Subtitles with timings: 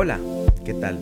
[0.00, 0.20] Hola,
[0.64, 1.00] ¿qué tal?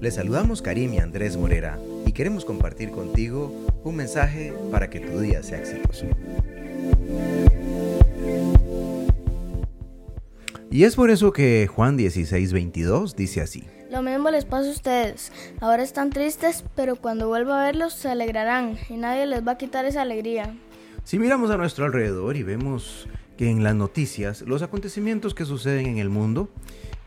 [0.00, 3.52] Les saludamos Karim y Andrés Morera y queremos compartir contigo
[3.84, 6.06] un mensaje para que tu día sea exitoso.
[10.70, 13.64] Y es por eso que Juan 16, 22 dice así.
[13.90, 15.30] Lo mismo les pasa a ustedes.
[15.60, 19.58] Ahora están tristes, pero cuando vuelva a verlos se alegrarán y nadie les va a
[19.58, 20.56] quitar esa alegría.
[21.04, 23.08] Si miramos a nuestro alrededor y vemos
[23.50, 26.48] en las noticias los acontecimientos que suceden en el mundo,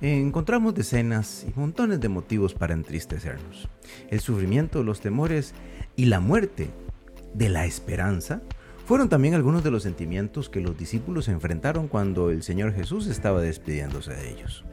[0.01, 3.69] encontramos decenas y montones de motivos para entristecernos.
[4.09, 5.53] El sufrimiento, los temores
[5.95, 6.69] y la muerte
[7.33, 8.41] de la esperanza
[8.85, 13.41] fueron también algunos de los sentimientos que los discípulos enfrentaron cuando el Señor Jesús estaba
[13.41, 14.63] despidiéndose de ellos.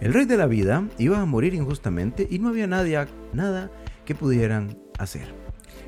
[0.00, 3.70] El rey de la vida iba a morir injustamente y no había nadie, nada
[4.04, 5.34] que pudieran hacer.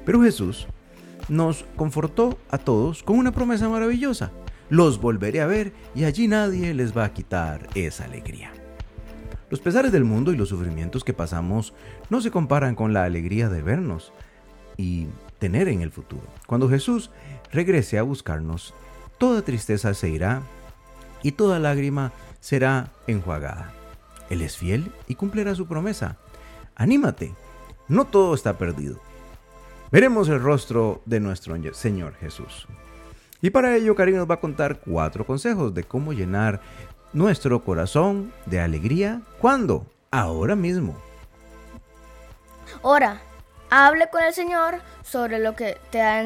[0.04, 0.66] Pero Jesús
[1.28, 4.32] nos confortó a todos con una promesa maravillosa.
[4.72, 8.54] Los volveré a ver y allí nadie les va a quitar esa alegría.
[9.50, 11.74] Los pesares del mundo y los sufrimientos que pasamos
[12.08, 14.14] no se comparan con la alegría de vernos
[14.78, 16.22] y tener en el futuro.
[16.46, 17.10] Cuando Jesús
[17.52, 18.72] regrese a buscarnos,
[19.18, 20.40] toda tristeza se irá
[21.22, 23.74] y toda lágrima será enjuagada.
[24.30, 26.16] Él es fiel y cumplirá su promesa.
[26.76, 27.34] Anímate,
[27.88, 28.98] no todo está perdido.
[29.90, 32.66] Veremos el rostro de nuestro Señor Jesús.
[33.42, 36.60] Y para ello, Karim nos va a contar cuatro consejos de cómo llenar
[37.12, 39.20] nuestro corazón de alegría.
[39.40, 39.84] ¿Cuándo?
[40.12, 40.96] Ahora mismo.
[42.82, 43.20] Ora,
[43.68, 46.24] hable con el Señor sobre lo que te ha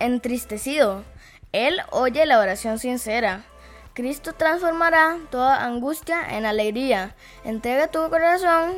[0.00, 1.04] entristecido.
[1.52, 3.44] Él oye la oración sincera.
[3.92, 7.14] Cristo transformará toda angustia en alegría.
[7.44, 8.76] Entrega tu corazón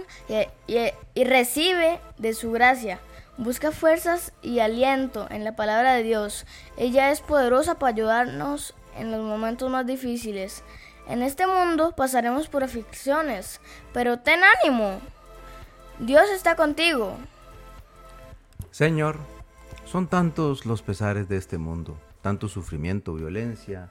[0.66, 2.98] y, recibe de su gracia.
[3.36, 6.46] Busca fuerzas y aliento en la palabra de Dios.
[6.76, 10.62] Ella es poderosa para ayudarnos en los momentos más difíciles.
[11.08, 13.60] En este mundo pasaremos por aflicciones,
[13.92, 15.00] pero ten ánimo.
[15.98, 17.16] Dios está contigo.
[18.70, 19.18] Señor,
[19.84, 23.90] son tantos los pesares de este mundo, tanto sufrimiento, violencia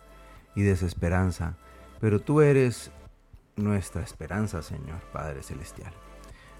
[0.55, 1.55] y desesperanza,
[1.99, 2.91] pero tú eres
[3.55, 5.93] nuestra esperanza, Señor, Padre Celestial.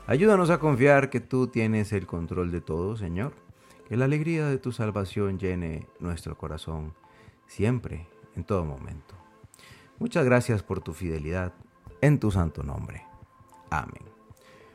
[0.06, 3.32] Ayúdanos a confiar que tú tienes el control de todo, Señor,
[3.88, 6.94] que la alegría de tu salvación llene nuestro corazón
[7.48, 8.06] siempre,
[8.36, 9.16] en todo momento.
[10.00, 11.54] Muchas gracias por tu fidelidad,
[12.02, 13.06] en tu santo nombre.
[13.70, 14.04] Amén.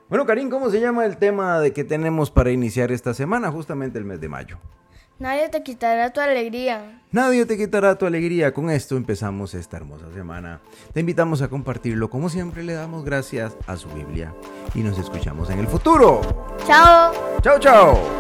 [0.09, 3.99] Bueno, Karim, ¿cómo se llama el tema de que tenemos para iniciar esta semana, justamente
[3.99, 4.59] el mes de mayo?
[5.19, 7.01] Nadie te quitará tu alegría.
[7.11, 8.55] Nadie te quitará tu alegría.
[8.55, 10.61] Con esto empezamos esta hermosa semana.
[10.93, 12.09] Te invitamos a compartirlo.
[12.09, 14.33] Como siempre, le damos gracias a su Biblia.
[14.75, 16.21] Y nos escuchamos en el futuro.
[16.67, 17.13] Chao.
[17.43, 18.18] Chao, chao.